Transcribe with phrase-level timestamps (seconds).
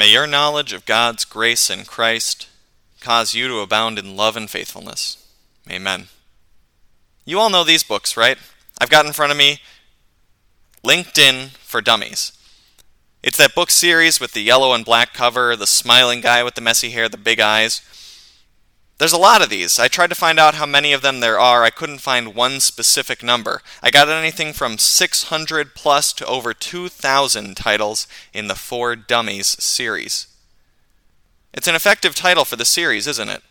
[0.00, 2.48] May your knowledge of God's grace in Christ
[3.02, 5.22] cause you to abound in love and faithfulness.
[5.70, 6.06] Amen.
[7.26, 8.38] You all know these books, right?
[8.80, 9.58] I've got in front of me
[10.82, 12.32] LinkedIn for Dummies.
[13.22, 16.62] It's that book series with the yellow and black cover, the smiling guy with the
[16.62, 17.82] messy hair, the big eyes.
[19.00, 19.78] There's a lot of these.
[19.78, 21.64] I tried to find out how many of them there are.
[21.64, 23.62] I couldn't find one specific number.
[23.82, 30.26] I got anything from 600 plus to over 2,000 titles in the For Dummies series.
[31.54, 33.42] It's an effective title for the series, isn't it?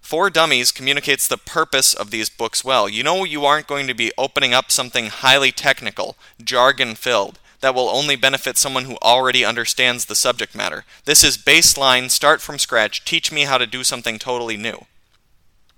[0.00, 2.88] For Dummies communicates the purpose of these books well.
[2.88, 7.74] You know, you aren't going to be opening up something highly technical, jargon filled, that
[7.74, 10.84] will only benefit someone who already understands the subject matter.
[11.06, 14.84] This is baseline, start from scratch, teach me how to do something totally new.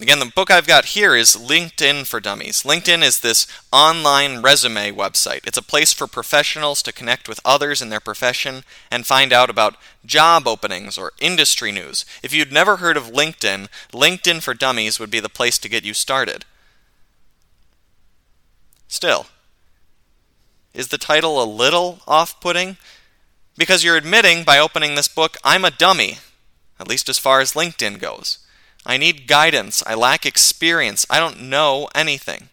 [0.00, 2.64] Again, the book I've got here is LinkedIn for Dummies.
[2.64, 5.46] LinkedIn is this online resume website.
[5.46, 9.48] It's a place for professionals to connect with others in their profession and find out
[9.48, 12.04] about job openings or industry news.
[12.20, 15.84] If you'd never heard of LinkedIn, LinkedIn for Dummies would be the place to get
[15.84, 16.46] you started.
[18.88, 19.26] Still,
[20.74, 22.76] is the title a little off putting?
[23.56, 26.18] Because you're admitting by opening this book, I'm a dummy,
[26.80, 28.38] at least as far as LinkedIn goes.
[28.84, 29.82] I need guidance.
[29.86, 31.06] I lack experience.
[31.08, 32.48] I don't know anything.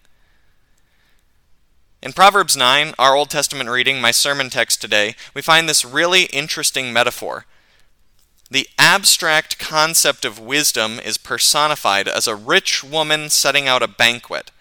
[2.01, 6.23] In Proverbs 9, our Old Testament reading, my sermon text today, we find this really
[6.25, 7.45] interesting metaphor.
[8.51, 14.51] The abstract concept of wisdom is personified as a rich woman setting out a banquet.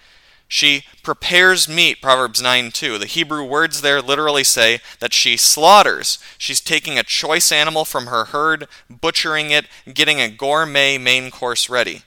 [0.49, 2.99] She prepares meat, Proverbs 9 2.
[2.99, 6.19] The Hebrew words there literally say that she slaughters.
[6.39, 11.69] She's taking a choice animal from her herd, butchering it, getting a gourmet main course
[11.69, 12.03] ready.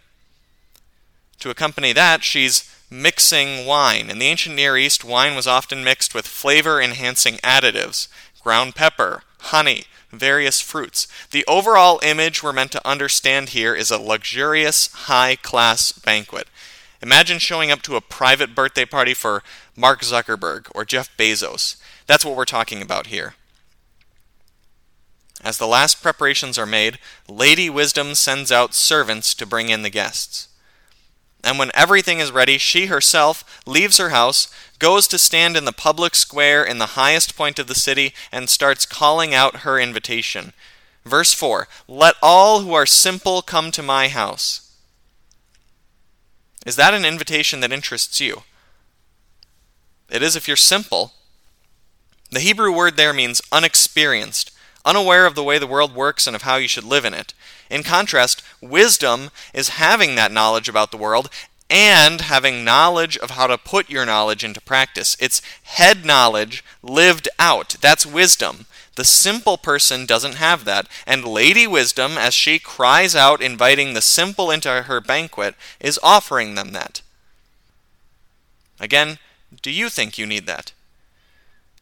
[1.40, 4.10] To accompany that, she's mixing wine.
[4.10, 8.08] In the ancient Near East, wine was often mixed with flavor enhancing additives
[8.42, 11.08] ground pepper, honey, various fruits.
[11.30, 16.48] The overall image we're meant to understand here is a luxurious, high class banquet.
[17.02, 19.42] Imagine showing up to a private birthday party for
[19.76, 21.78] Mark Zuckerberg or Jeff Bezos.
[22.06, 23.36] That's what we're talking about here.
[25.44, 29.90] As the last preparations are made, Lady Wisdom sends out servants to bring in the
[29.90, 30.50] guests.
[31.44, 35.72] And when everything is ready, she herself leaves her house, goes to stand in the
[35.72, 40.54] public square in the highest point of the city, and starts calling out her invitation.
[41.04, 44.71] Verse 4 Let all who are simple come to my house.
[46.66, 48.44] Is that an invitation that interests you?
[50.10, 51.14] It is if you're simple.
[52.30, 54.52] The Hebrew word there means unexperienced,
[54.86, 57.34] unaware of the way the world works and of how you should live in it.
[57.70, 61.30] In contrast, wisdom is having that knowledge about the world
[61.70, 65.16] and having knowledge of how to put your knowledge into practice.
[65.20, 67.78] It's head knowledge lived out.
[67.80, 68.66] That's wisdom.
[69.02, 74.00] The simple person doesn't have that, and Lady Wisdom, as she cries out, inviting the
[74.00, 77.02] simple into her banquet, is offering them that.
[78.80, 79.18] Again,
[79.64, 80.72] do you think you need that?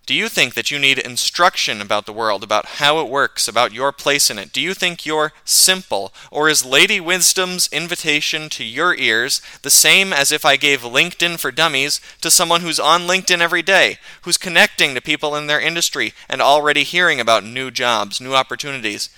[0.09, 3.75] Do you think that you need instruction about the world, about how it works, about
[3.75, 4.52] your place in it?
[4.52, 6.12] Do you think you're simple?
[6.31, 11.38] Or is Lady Wisdom's invitation to your ears the same as if I gave LinkedIn
[11.38, 15.62] for Dummies to someone who's on LinkedIn every day, who's connecting to people in their
[15.62, 19.09] industry and already hearing about new jobs, new opportunities?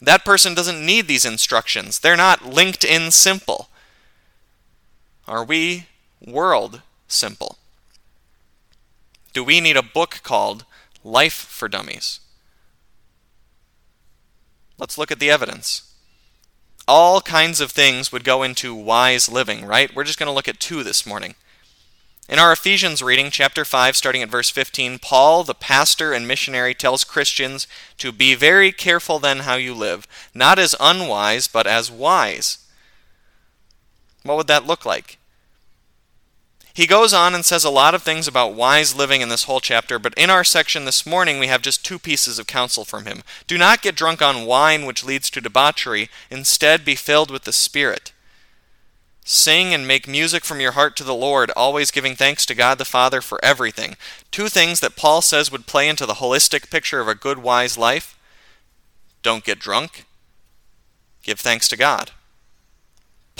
[0.00, 2.00] That person doesn't need these instructions.
[2.00, 3.68] They're not LinkedIn simple.
[5.28, 5.86] Are we
[6.20, 7.58] world simple?
[9.32, 10.64] Do we need a book called
[11.04, 12.20] Life for Dummies?
[14.78, 15.94] Let's look at the evidence.
[16.88, 19.94] All kinds of things would go into wise living, right?
[19.94, 21.36] We're just going to look at two this morning.
[22.28, 26.74] In our Ephesians reading, chapter 5, starting at verse 15, Paul, the pastor and missionary,
[26.74, 27.66] tells Christians
[27.98, 32.58] to be very careful then how you live, not as unwise, but as wise.
[34.22, 35.18] What would that look like?
[36.74, 39.60] He goes on and says a lot of things about wise living in this whole
[39.60, 43.04] chapter, but in our section this morning we have just two pieces of counsel from
[43.04, 43.22] him.
[43.46, 46.08] Do not get drunk on wine, which leads to debauchery.
[46.30, 48.12] Instead, be filled with the Spirit.
[49.24, 52.78] Sing and make music from your heart to the Lord, always giving thanks to God
[52.78, 53.96] the Father for everything.
[54.30, 57.76] Two things that Paul says would play into the holistic picture of a good, wise
[57.76, 58.18] life.
[59.22, 60.06] Don't get drunk.
[61.22, 62.10] Give thanks to God.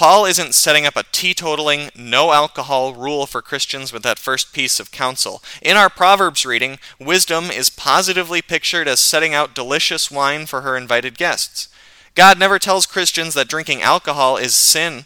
[0.02, 4.80] Paul isn't setting up a teetotaling, no alcohol rule for Christians with that first piece
[4.80, 5.40] of counsel.
[5.62, 10.76] In our Proverbs reading, wisdom is positively pictured as setting out delicious wine for her
[10.76, 11.68] invited guests.
[12.16, 15.04] God never tells Christians that drinking alcohol is sin.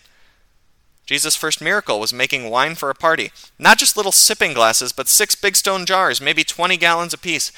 [1.05, 3.33] Jesus' first miracle was making wine for a party.
[3.59, 7.53] Not just little sipping glasses, but six big stone jars, maybe 20 gallons apiece.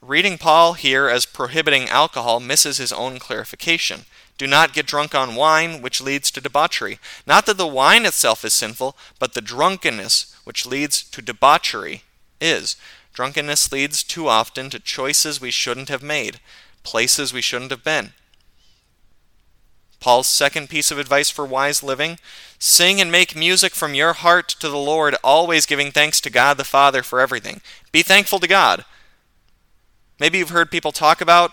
[0.00, 4.00] reading Paul here as prohibiting alcohol misses his own clarification.
[4.38, 6.98] Do not get drunk on wine, which leads to debauchery.
[7.26, 12.02] Not that the wine itself is sinful, but the drunkenness, which leads to debauchery,
[12.40, 12.76] is.
[13.12, 16.40] Drunkenness leads too often to choices we shouldn't have made,
[16.82, 18.12] places we shouldn't have been.
[20.00, 22.18] Paul's second piece of advice for wise living
[22.58, 26.56] sing and make music from your heart to the Lord, always giving thanks to God
[26.56, 27.60] the Father for everything.
[27.90, 28.84] Be thankful to God.
[30.20, 31.50] Maybe you've heard people talk about,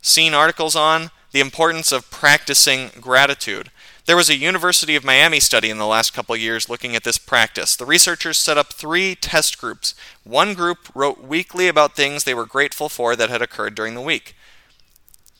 [0.00, 3.70] seen articles on, the importance of practicing gratitude.
[4.06, 7.18] There was a University of Miami study in the last couple years looking at this
[7.18, 7.76] practice.
[7.76, 9.94] The researchers set up three test groups.
[10.24, 14.00] One group wrote weekly about things they were grateful for that had occurred during the
[14.00, 14.34] week.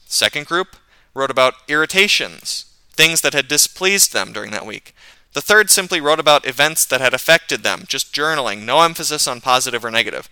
[0.07, 0.77] Second group
[1.15, 4.95] wrote about irritations, things that had displeased them during that week.
[5.33, 9.41] The third simply wrote about events that had affected them, just journaling, no emphasis on
[9.41, 10.29] positive or negative.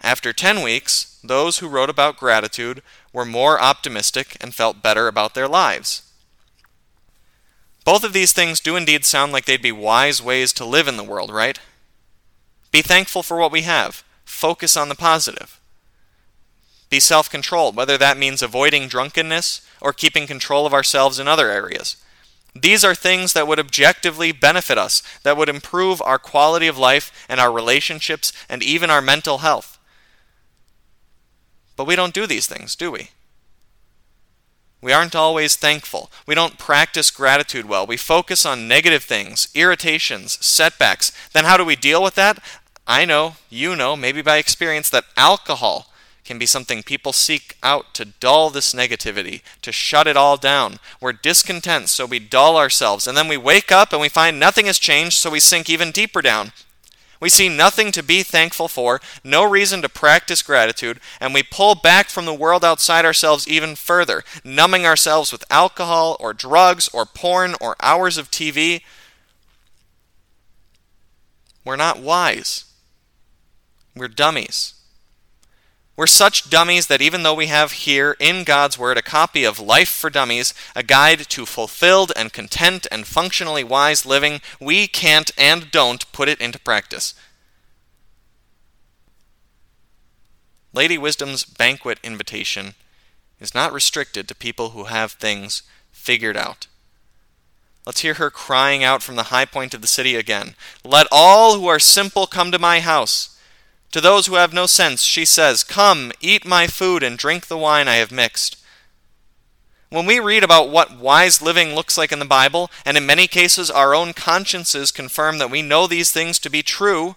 [0.00, 2.82] After 10 weeks, those who wrote about gratitude
[3.16, 6.02] were more optimistic and felt better about their lives.
[7.82, 10.98] Both of these things do indeed sound like they'd be wise ways to live in
[10.98, 11.58] the world, right?
[12.70, 14.04] Be thankful for what we have.
[14.26, 15.58] Focus on the positive.
[16.90, 21.48] Be self controlled, whether that means avoiding drunkenness or keeping control of ourselves in other
[21.48, 21.96] areas.
[22.54, 27.10] These are things that would objectively benefit us, that would improve our quality of life
[27.30, 29.75] and our relationships and even our mental health.
[31.76, 33.10] But we don't do these things, do we?
[34.80, 36.10] We aren't always thankful.
[36.26, 37.86] We don't practice gratitude well.
[37.86, 41.12] We focus on negative things, irritations, setbacks.
[41.32, 42.38] Then how do we deal with that?
[42.86, 45.90] I know, you know, maybe by experience, that alcohol
[46.24, 50.78] can be something people seek out to dull this negativity, to shut it all down.
[51.00, 54.66] We're discontent, so we dull ourselves, and then we wake up and we find nothing
[54.66, 56.52] has changed, so we sink even deeper down.
[57.26, 61.74] We see nothing to be thankful for, no reason to practice gratitude, and we pull
[61.74, 67.04] back from the world outside ourselves even further, numbing ourselves with alcohol or drugs or
[67.04, 68.82] porn or hours of TV.
[71.64, 72.66] We're not wise.
[73.96, 74.75] We're dummies.
[75.96, 79.58] We're such dummies that even though we have here in God's Word a copy of
[79.58, 85.30] Life for Dummies, a guide to fulfilled and content and functionally wise living, we can't
[85.38, 87.14] and don't put it into practice.
[90.74, 92.74] Lady Wisdom's banquet invitation
[93.40, 96.66] is not restricted to people who have things figured out.
[97.86, 101.58] Let's hear her crying out from the high point of the city again Let all
[101.58, 103.35] who are simple come to my house.
[103.92, 107.58] To those who have no sense, she says, Come, eat my food and drink the
[107.58, 108.56] wine I have mixed.
[109.88, 113.26] When we read about what wise living looks like in the Bible, and in many
[113.26, 117.16] cases our own consciences confirm that we know these things to be true,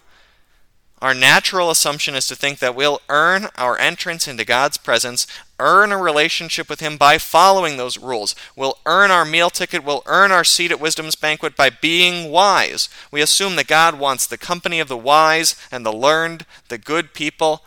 [1.00, 5.26] our natural assumption is to think that we'll earn our entrance into God's presence,
[5.58, 8.34] earn a relationship with Him by following those rules.
[8.54, 12.90] We'll earn our meal ticket, we'll earn our seat at wisdom's banquet by being wise.
[13.10, 17.14] We assume that God wants the company of the wise and the learned, the good
[17.14, 17.62] people.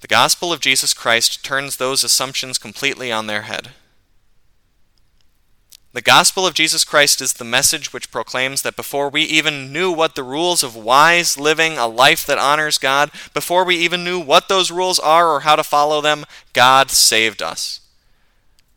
[0.00, 3.70] The gospel of Jesus Christ turns those assumptions completely on their head.
[5.98, 9.90] The gospel of Jesus Christ is the message which proclaims that before we even knew
[9.90, 14.20] what the rules of wise living, a life that honors God, before we even knew
[14.20, 17.80] what those rules are or how to follow them, God saved us.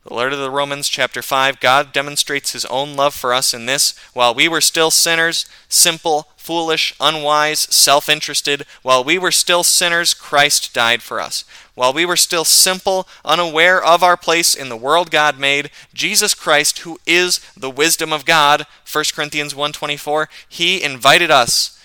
[0.04, 3.68] The letter to the Romans, chapter 5, God demonstrates his own love for us in
[3.68, 9.64] this while we were still sinners, simple, foolish, unwise, self interested, while we were still
[9.64, 11.44] sinners, Christ died for us.
[11.76, 16.34] While we were still simple, unaware of our place in the world God made, Jesus
[16.34, 21.78] Christ, who is the wisdom of God, 1 Corinthians 1:24, he invited us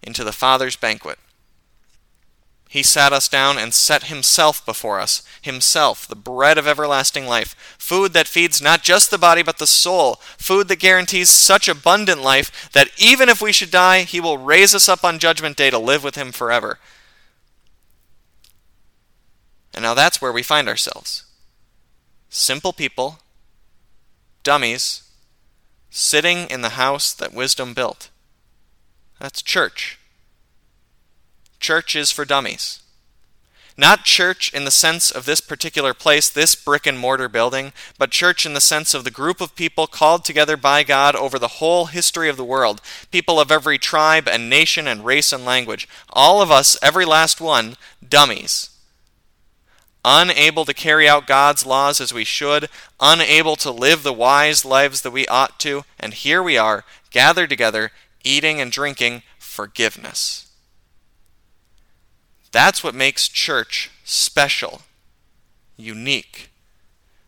[0.00, 1.18] into the Father's banquet.
[2.74, 7.54] He sat us down and set himself before us, himself, the bread of everlasting life,
[7.78, 12.20] food that feeds not just the body but the soul, food that guarantees such abundant
[12.20, 15.70] life that even if we should die, he will raise us up on judgment day
[15.70, 16.80] to live with him forever.
[19.72, 21.26] And now that's where we find ourselves.
[22.28, 23.20] Simple people,
[24.42, 25.08] dummies,
[25.90, 28.10] sitting in the house that wisdom built.
[29.20, 30.00] That's church.
[31.64, 32.82] Church is for dummies.
[33.74, 38.10] Not church in the sense of this particular place, this brick and mortar building, but
[38.10, 41.56] church in the sense of the group of people called together by God over the
[41.56, 45.88] whole history of the world, people of every tribe and nation and race and language.
[46.10, 48.68] All of us, every last one, dummies.
[50.04, 52.68] Unable to carry out God's laws as we should,
[53.00, 57.48] unable to live the wise lives that we ought to, and here we are, gathered
[57.48, 57.90] together,
[58.22, 60.43] eating and drinking forgiveness.
[62.54, 64.82] That's what makes church special,
[65.76, 66.50] unique.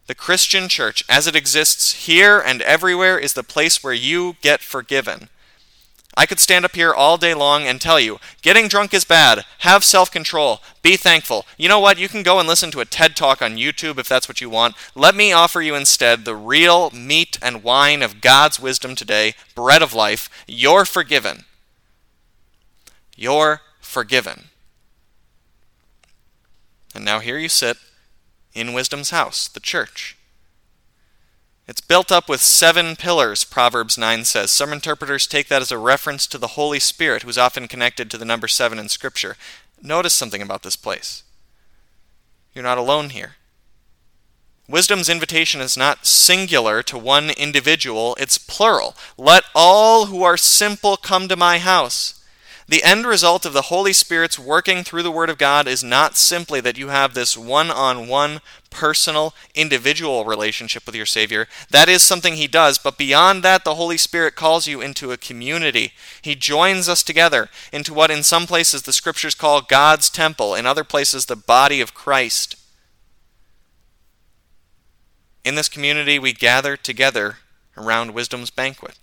[0.06, 4.61] The Christian church, as it exists here and everywhere, is the place where you get
[4.61, 5.28] forgiven.
[6.16, 9.45] I could stand up here all day long and tell you getting drunk is bad.
[9.59, 10.61] Have self control.
[10.80, 11.45] Be thankful.
[11.59, 11.99] You know what?
[11.99, 14.49] You can go and listen to a TED talk on YouTube if that's what you
[14.49, 14.76] want.
[14.95, 19.83] Let me offer you instead the real meat and wine of God's wisdom today, bread
[19.83, 20.30] of life.
[20.47, 21.47] You're forgiven.
[23.16, 24.50] You're forgiven.
[26.96, 27.76] And now here you sit
[28.54, 30.16] in wisdom's house, the church.
[31.68, 34.50] It's built up with seven pillars, Proverbs 9 says.
[34.50, 38.16] Some interpreters take that as a reference to the Holy Spirit, who's often connected to
[38.16, 39.36] the number seven in Scripture.
[39.82, 41.22] Notice something about this place.
[42.54, 43.34] You're not alone here.
[44.66, 48.96] Wisdom's invitation is not singular to one individual, it's plural.
[49.18, 52.15] Let all who are simple come to my house.
[52.68, 56.16] The end result of the Holy Spirit's working through the Word of God is not
[56.16, 61.46] simply that you have this one on one, personal, individual relationship with your Savior.
[61.70, 65.16] That is something He does, but beyond that, the Holy Spirit calls you into a
[65.16, 65.92] community.
[66.20, 70.66] He joins us together into what in some places the Scriptures call God's temple, in
[70.66, 72.56] other places, the body of Christ.
[75.44, 77.37] In this community, we gather together
[77.76, 78.99] around wisdom's banquet.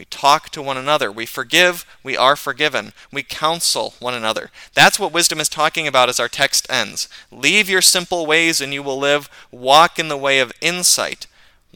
[0.00, 1.12] We talk to one another.
[1.12, 1.84] We forgive.
[2.02, 2.94] We are forgiven.
[3.12, 4.50] We counsel one another.
[4.72, 7.06] That's what wisdom is talking about as our text ends.
[7.30, 9.28] Leave your simple ways and you will live.
[9.50, 11.26] Walk in the way of insight.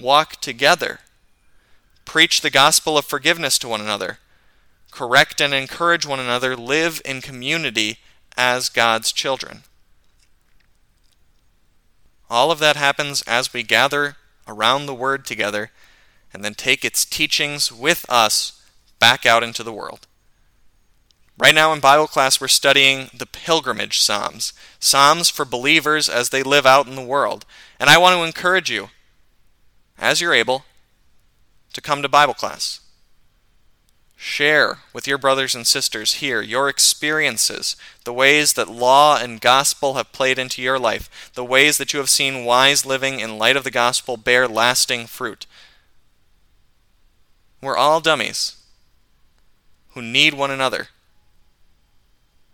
[0.00, 1.00] Walk together.
[2.06, 4.20] Preach the gospel of forgiveness to one another.
[4.90, 6.56] Correct and encourage one another.
[6.56, 7.98] Live in community
[8.38, 9.64] as God's children.
[12.30, 14.16] All of that happens as we gather
[14.48, 15.72] around the Word together
[16.34, 18.60] and then take its teachings with us
[18.98, 20.06] back out into the world.
[21.38, 26.42] Right now in Bible class, we're studying the pilgrimage Psalms, Psalms for believers as they
[26.42, 27.46] live out in the world.
[27.80, 28.90] And I want to encourage you,
[29.98, 30.64] as you're able,
[31.72, 32.80] to come to Bible class.
[34.16, 39.94] Share with your brothers and sisters here your experiences, the ways that law and gospel
[39.94, 43.56] have played into your life, the ways that you have seen wise living in light
[43.56, 45.46] of the gospel bear lasting fruit.
[47.64, 48.56] We're all dummies
[49.92, 50.88] who need one another.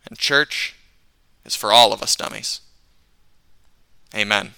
[0.09, 0.77] And church
[1.45, 2.61] is for all of us dummies.
[4.15, 4.53] Amen.